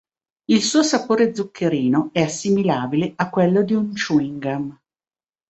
[0.47, 4.79] Il suo sapore zuccherino è assimilabile a quello di un "chewing gum".